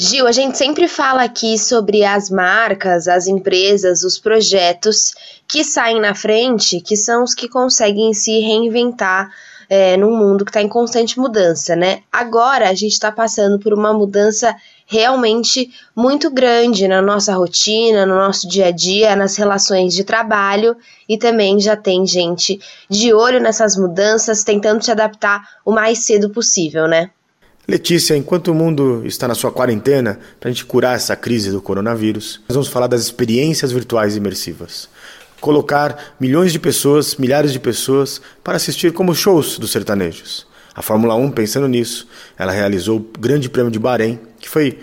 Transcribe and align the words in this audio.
Gil, 0.00 0.28
a 0.28 0.32
gente 0.32 0.56
sempre 0.56 0.86
fala 0.86 1.24
aqui 1.24 1.58
sobre 1.58 2.04
as 2.04 2.30
marcas, 2.30 3.08
as 3.08 3.26
empresas, 3.26 4.04
os 4.04 4.16
projetos 4.16 5.12
que 5.48 5.64
saem 5.64 6.00
na 6.00 6.14
frente, 6.14 6.80
que 6.80 6.96
são 6.96 7.24
os 7.24 7.34
que 7.34 7.48
conseguem 7.48 8.14
se 8.14 8.38
reinventar 8.38 9.28
é, 9.68 9.96
num 9.96 10.16
mundo 10.16 10.44
que 10.44 10.50
está 10.50 10.62
em 10.62 10.68
constante 10.68 11.18
mudança, 11.18 11.74
né? 11.74 12.02
Agora 12.12 12.68
a 12.68 12.74
gente 12.74 12.92
está 12.92 13.10
passando 13.10 13.58
por 13.58 13.74
uma 13.74 13.92
mudança 13.92 14.54
realmente 14.86 15.68
muito 15.96 16.30
grande 16.30 16.86
na 16.86 17.02
nossa 17.02 17.34
rotina, 17.34 18.06
no 18.06 18.14
nosso 18.14 18.48
dia 18.48 18.66
a 18.66 18.70
dia, 18.70 19.16
nas 19.16 19.34
relações 19.34 19.92
de 19.92 20.04
trabalho 20.04 20.76
e 21.08 21.18
também 21.18 21.58
já 21.58 21.76
tem 21.76 22.06
gente 22.06 22.60
de 22.88 23.12
olho 23.12 23.40
nessas 23.40 23.76
mudanças, 23.76 24.44
tentando 24.44 24.80
se 24.80 24.92
adaptar 24.92 25.42
o 25.64 25.72
mais 25.72 25.98
cedo 25.98 26.30
possível, 26.30 26.86
né? 26.86 27.10
Letícia, 27.68 28.16
enquanto 28.16 28.48
o 28.48 28.54
mundo 28.54 29.02
está 29.04 29.28
na 29.28 29.34
sua 29.34 29.52
quarentena, 29.52 30.18
para 30.40 30.48
a 30.48 30.52
gente 30.52 30.64
curar 30.64 30.96
essa 30.96 31.14
crise 31.14 31.50
do 31.50 31.60
coronavírus, 31.60 32.40
nós 32.48 32.54
vamos 32.54 32.68
falar 32.68 32.86
das 32.86 33.02
experiências 33.02 33.70
virtuais 33.70 34.16
imersivas 34.16 34.88
colocar 35.40 36.14
milhões 36.18 36.52
de 36.52 36.58
pessoas, 36.58 37.16
milhares 37.16 37.52
de 37.52 37.60
pessoas, 37.60 38.20
para 38.42 38.56
assistir 38.56 38.92
como 38.92 39.14
shows 39.14 39.58
dos 39.58 39.70
sertanejos. 39.70 40.46
A 40.74 40.82
Fórmula 40.82 41.14
1, 41.14 41.30
pensando 41.30 41.68
nisso, 41.68 42.06
ela 42.36 42.52
realizou 42.52 42.98
o 42.98 43.18
Grande 43.18 43.48
Prêmio 43.48 43.70
de 43.70 43.78
Bahrein, 43.78 44.18
que 44.38 44.48
foi 44.48 44.78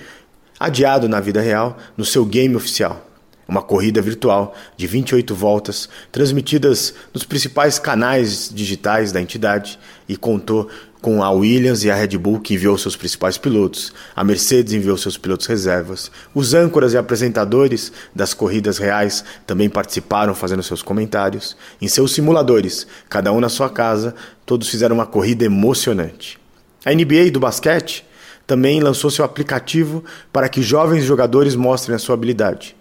adiado 0.59 1.07
na 1.07 1.19
vida 1.19 1.41
real 1.41 1.77
no 1.95 2.05
seu 2.05 2.25
game 2.25 2.55
oficial. 2.55 3.05
Uma 3.47 3.61
corrida 3.61 4.01
virtual 4.01 4.55
de 4.75 4.87
28 4.87 5.35
voltas, 5.35 5.87
transmitidas 6.11 6.95
nos 7.13 7.23
principais 7.23 7.77
canais 7.77 8.49
digitais 8.53 9.11
da 9.11 9.21
entidade 9.21 9.77
e 10.09 10.17
contou 10.17 10.67
com 11.05 11.21
a 11.21 11.29
Williams 11.29 11.83
e 11.83 11.91
a 11.91 11.95
Red 11.95 12.17
Bull 12.17 12.39
que 12.39 12.55
enviou 12.55 12.75
seus 12.79 12.95
principais 12.95 13.37
pilotos, 13.37 13.93
a 14.15 14.23
Mercedes 14.23 14.73
enviou 14.73 14.97
seus 14.97 15.19
pilotos 15.19 15.45
reservas, 15.45 16.09
os 16.33 16.55
âncoras 16.55 16.93
e 16.93 16.97
apresentadores 16.97 17.91
das 18.15 18.33
corridas 18.33 18.79
reais 18.79 19.23
também 19.45 19.69
participaram 19.69 20.33
fazendo 20.33 20.63
seus 20.63 20.81
comentários. 20.81 21.55
Em 21.79 21.87
seus 21.87 22.11
simuladores, 22.11 22.87
cada 23.07 23.31
um 23.31 23.39
na 23.39 23.49
sua 23.49 23.69
casa, 23.69 24.15
todos 24.47 24.67
fizeram 24.67 24.95
uma 24.95 25.05
corrida 25.05 25.45
emocionante. 25.45 26.39
A 26.83 26.91
NBA 26.91 27.29
do 27.31 27.39
basquete 27.39 28.03
também 28.47 28.81
lançou 28.81 29.11
seu 29.11 29.23
aplicativo 29.23 30.03
para 30.33 30.49
que 30.49 30.63
jovens 30.63 31.03
jogadores 31.03 31.53
mostrem 31.53 31.95
a 31.95 31.99
sua 31.99 32.15
habilidade. 32.15 32.75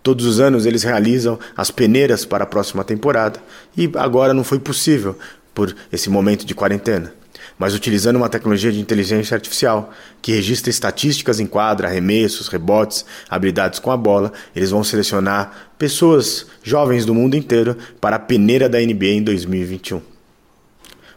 Todos 0.00 0.26
os 0.26 0.38
anos 0.38 0.64
eles 0.64 0.84
realizam 0.84 1.40
as 1.56 1.72
peneiras 1.72 2.24
para 2.24 2.44
a 2.44 2.46
próxima 2.46 2.84
temporada 2.84 3.40
e 3.76 3.90
agora 3.96 4.32
não 4.32 4.44
foi 4.44 4.60
possível 4.60 5.18
por 5.52 5.74
esse 5.90 6.08
momento 6.08 6.46
de 6.46 6.54
quarentena 6.54 7.23
mas 7.58 7.74
utilizando 7.74 8.16
uma 8.16 8.28
tecnologia 8.28 8.72
de 8.72 8.80
inteligência 8.80 9.34
artificial 9.34 9.90
que 10.20 10.32
registra 10.32 10.70
estatísticas 10.70 11.40
em 11.40 11.46
quadra, 11.46 11.88
arremessos, 11.88 12.48
rebotes, 12.48 13.04
habilidades 13.28 13.78
com 13.78 13.90
a 13.90 13.96
bola. 13.96 14.32
Eles 14.54 14.70
vão 14.70 14.84
selecionar 14.84 15.70
pessoas 15.78 16.46
jovens 16.62 17.04
do 17.04 17.14
mundo 17.14 17.36
inteiro 17.36 17.76
para 18.00 18.16
a 18.16 18.20
peneira 18.20 18.68
da 18.68 18.78
NBA 18.78 19.06
em 19.06 19.22
2021. 19.22 20.00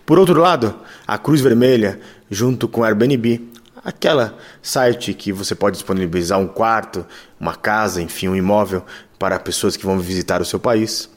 Por 0.06 0.18
outro 0.18 0.40
lado, 0.40 0.76
a 1.06 1.18
Cruz 1.18 1.42
Vermelha, 1.42 2.00
junto 2.30 2.68
com 2.68 2.84
a 2.84 2.88
Airbnb, 2.88 3.42
aquela 3.84 4.38
site 4.62 5.14
que 5.14 5.32
você 5.32 5.54
pode 5.56 5.76
disponibilizar 5.76 6.40
um 6.40 6.48
quarto, 6.48 7.06
uma 7.40 7.56
casa, 7.56 8.02
enfim, 8.02 8.28
um 8.28 8.36
imóvel 8.36 8.86
para 9.20 9.40
pessoas 9.40 9.76
que 9.76 9.86
vão 9.86 10.00
visitar 10.00 10.42
o 10.42 10.46
seu 10.46 10.60
país, 10.60 11.10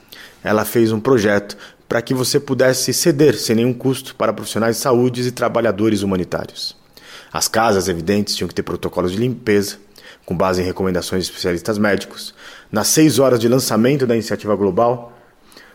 ela 0.43 0.65
fez 0.65 0.91
um 0.91 1.01
projeto 1.01 1.57
para 1.91 2.01
que 2.01 2.15
você 2.15 2.39
pudesse 2.39 2.95
ceder 2.95 3.37
sem 3.37 3.57
nenhum 3.57 3.75
custo 3.75 4.15
para 4.15 4.33
profissionais 4.33 4.77
de 4.77 4.83
saúde 4.83 5.27
e 5.27 5.31
trabalhadores 5.33 6.03
humanitários. 6.03 6.77
As 7.33 7.49
casas, 7.49 7.89
evidentes, 7.89 8.37
tinham 8.37 8.47
que 8.47 8.55
ter 8.55 8.63
protocolos 8.63 9.11
de 9.11 9.19
limpeza, 9.19 9.77
com 10.25 10.37
base 10.37 10.63
em 10.63 10.65
recomendações 10.65 11.25
de 11.25 11.31
especialistas 11.31 11.79
médicos. 11.79 12.33
Nas 12.71 12.87
seis 12.87 13.19
horas 13.19 13.41
de 13.41 13.49
lançamento 13.49 14.07
da 14.07 14.15
iniciativa 14.15 14.55
global, 14.55 15.19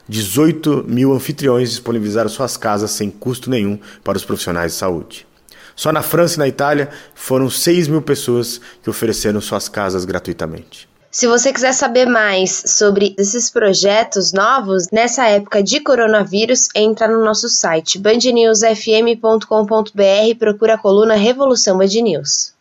18 0.08 0.86
mil 0.88 1.11
anfitriões 1.11 1.71
disponibilizaram 1.71 2.30
suas 2.30 2.55
casas 2.55 2.92
sem 2.92 3.11
custo 3.11 3.49
nenhum 3.49 3.77
para 4.02 4.17
os 4.17 4.23
profissionais 4.23 4.71
de 4.71 4.77
saúde. 4.77 5.27
Só 5.75 5.92
na 5.92 6.02
França 6.02 6.36
e 6.36 6.39
na 6.39 6.48
Itália 6.48 6.92
foram 7.14 7.49
6 7.49 7.89
mil 7.89 8.02
pessoas 8.02 8.61
que 8.81 8.89
ofereceram 8.89 9.42
suas 9.42 9.67
casas 9.67 10.05
gratuitamente. 10.05 10.87
Se 11.15 11.27
você 11.27 11.53
quiser 11.53 11.71
saber 11.71 12.08
mais 12.08 12.61
sobre 12.67 13.15
esses 13.17 13.49
projetos 13.49 14.33
novos 14.33 14.89
nessa 14.92 15.26
época 15.30 15.64
de 15.64 15.80
coronavírus, 15.80 16.67
entra 16.76 17.08
no 17.08 17.23
nosso 17.23 17.48
site 17.48 17.98
bandnewsfm.com.br 17.98 20.27
e 20.27 20.36
procura 20.36 20.73
a 20.73 20.77
coluna 20.77 21.15
Revolução 21.15 21.77
Band 21.77 22.02
News. 22.04 22.55